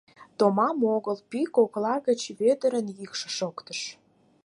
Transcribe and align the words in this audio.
—Томам 0.37 0.77
огыл,— 0.95 1.17
пӱй 1.29 1.45
кокла 1.55 1.95
гыч 2.07 2.21
Вӧдырын 2.39 2.87
йӱкшӧ 2.99 3.29
шоктыш. 3.37 3.79